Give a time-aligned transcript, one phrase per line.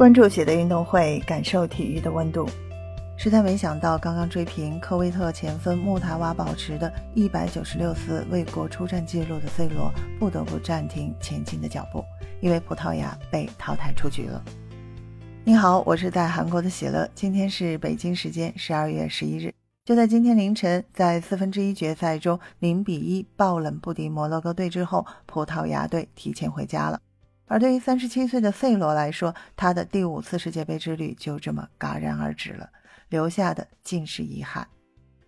[0.00, 2.48] 关注喜的运动会，感受体育的温度。
[3.18, 12.02] 实在没想到，刚刚追平科威特前锋穆塔瓦保持的一百九十六次为国出战记录的 C 罗，不得不暂停前进的脚步，
[12.40, 14.42] 因为葡萄牙被淘汰出局了。
[15.44, 19.52] 你好，我是在韩国的喜乐，今天是北京时间十二月十一日。
[19.84, 26.98] 就在今天凌晨，在四分之一决赛中零比一爆冷不敌摩洛哥队之后，葡萄牙队提前回家了。
[27.50, 32.70] 而对于三十七岁的 C 罗来说，他的第五次世界杯之旅就这么戛然而止了，
[33.08, 34.68] 留下的尽是遗憾。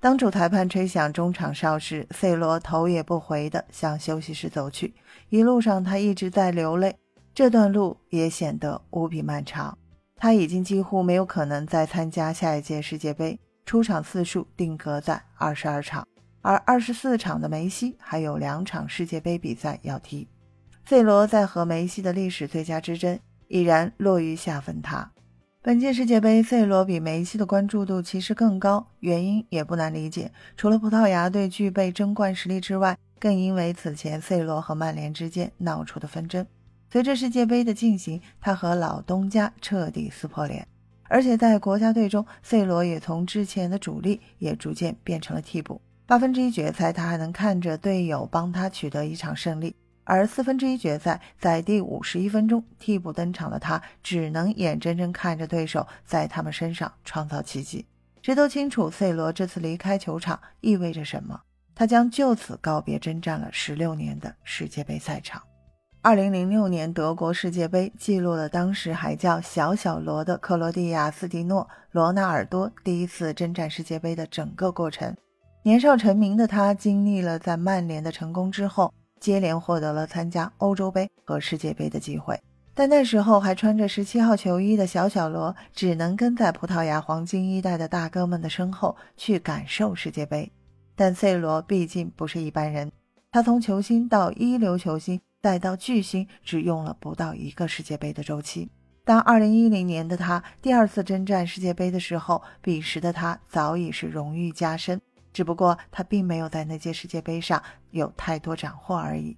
[0.00, 4.92] 当主裁判吹响中场哨时，C 罗头也不回地向休息室走去，
[5.30, 6.94] 一路上他一直在流泪，
[7.34, 9.78] 这段路也显得无比漫长。
[10.16, 16.06] 他已经几乎没有可能再参加下一届世界杯，出场次数定格在二十二场，
[16.42, 20.28] 而二十四场的梅西还有两场世界杯比赛要踢。
[20.86, 25.12] C 罗在和梅西的历史最佳之争已然落于下风他。
[25.62, 30.32] 本届世界杯，C 罗比梅西的关注度其实更高，原因也不难理解。
[30.56, 36.46] 除了葡萄牙队具备争冠实力之外，更因为此前 C 罗和曼联之间闹出的纷争。
[36.90, 40.66] 随着世界杯的进行，他和老东家彻底撕破脸。
[41.04, 45.80] 而且在国家队中，C 罗也从之前的主力也逐渐变成了替补。
[46.06, 49.74] 八分之一决赛，他还能看着队友帮他取得一场胜利。
[50.10, 57.86] 而四分之一决赛，在第五十一分钟替补登场的他，只能眼睁睁看着对手在他们身上创造奇迹。
[58.20, 61.40] 谁都清楚，C 罗这次离开球场意味着什么，
[61.76, 65.40] 他将就此告别征战了十六年的世界杯赛场。
[66.02, 75.16] 二零零六年德国世界杯记录了当时还叫小小罗的克罗地亚斯蒂诺·罗纳尔多第一次征战世界杯的整个过程。
[75.62, 78.92] 年少成名的他，经历了在曼联的成功之后。
[79.20, 82.40] 接连获得了参加欧洲杯和世界杯的机会，
[82.74, 90.50] 但那时候还穿着十七号球衣的小小罗，只能跟在葡萄牙黄金一代的大哥们的身后去感受世界杯。
[90.96, 92.90] 但 C 罗毕竟不是一般人，
[93.30, 98.70] 他从球星到一流球星再到巨星，只用了不到一个世界杯的周期。
[99.04, 105.00] 当2010年的他第二次征战世界杯的时候，彼时的他早已是荣誉加身。
[105.32, 109.36] 只不过他并没有在那届世界杯上有太多斩获而已。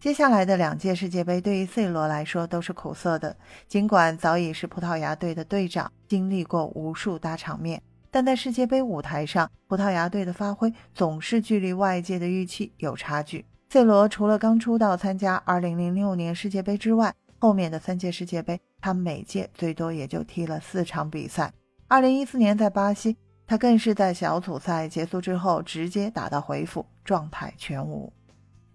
[0.00, 3.36] 接下来的两届世界杯对于 C 罗来说都是苦涩的。
[3.68, 7.80] 尽管早已是葡萄牙队的队长，经历过无数大场面，
[8.10, 13.44] 但在世界杯舞台上，葡萄牙队的发挥总是距离外界的预期有差距。
[13.70, 21.52] C 罗除了刚出道参加2006年世界杯之外，后面的三届世界杯他每届最多也就踢了四场比赛。
[21.88, 23.16] 2014年在巴西。
[23.52, 28.10] 他更是在小组赛结束之后直接打道回府，状态全无。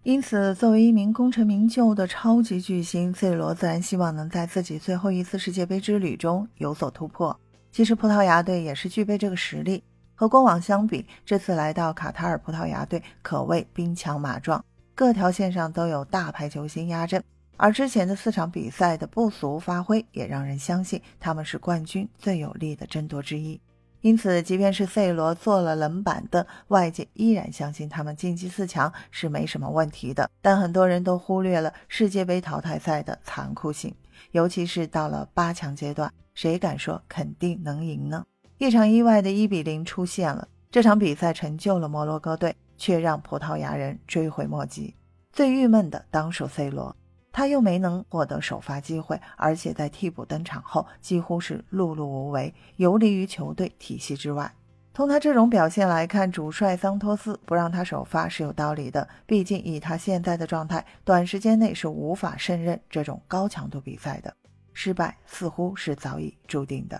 [0.03, 7.35] 因此，作为一名功成名就的超级巨星，C 罗自然希望能在自己最后一次世界杯之旅中有所突破。
[7.71, 9.83] 其实，葡萄牙队也是具备这个实力。
[10.13, 17.23] 和过往相比，这次来到卡塔尔，葡萄牙队可谓兵强马壮，各条线上都有大牌球星压阵。
[17.55, 23.59] 而之前的四场比赛的不俗发挥，也让人相信他们是冠军最有力的争夺之一。
[24.01, 30.29] 因此，即便是 C 罗坐了冷板凳，外界依然相信他们晋级四强是没什么问题的。
[30.41, 33.93] 但很多人都忽略了世界杯淘汰赛的残酷性，
[34.31, 38.23] 尤其是到了八强阶段，谁敢说肯定能赢呢？
[38.59, 44.93] 一场意外的一比零出现了，这场比赛成就了摩洛哥队，却让葡萄牙人追悔莫及。
[45.31, 46.95] 最郁闷的当属 C 罗。
[47.37, 54.51] 他又没能获得首发机会，而且在替补登场后几乎是碌碌无为，游离于球队体系之外。
[54.91, 59.07] 从他这种表现来看，主帅桑托斯不让他首发是有道理的。
[59.27, 64.33] 毕竟以他现在的状态，短时间内是无法胜任这种高强度比赛的，
[64.73, 66.99] 失败似乎是早已注定的。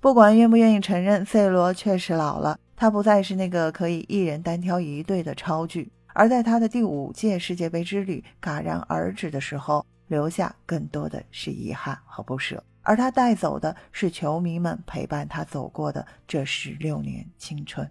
[0.00, 5.92] 不管愿不愿意承认，C 罗确实老了，他不再是那个可以一人单挑一队的超巨。
[6.18, 17.86] 而在他的第五届世界杯之旅戛然而止的时候，留下更多的是遗憾和不舍，而他带走的是球迷们陪伴他走过的这十六年青春。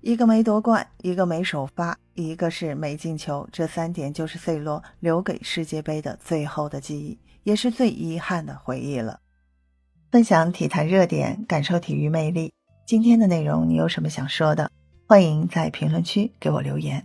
[0.00, 9.18] 一个没夺冠，一个没首发，一个是没进球，这三点就是 C 罗留给世界杯的最后的记忆，也是最遗憾的回忆了。
[10.12, 12.54] 分享体坛热点，感受体育魅力。
[12.86, 14.70] 今天的内容你有什么想说的？
[15.08, 17.04] 欢迎在评论区给我留言。